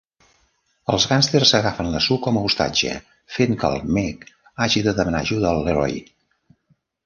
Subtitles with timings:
[0.93, 2.95] Els gàngsters agafen la Sue com a ostatge,
[3.37, 4.29] fent que el Mick
[4.67, 5.99] hagi de demanar ajuda al Leroy.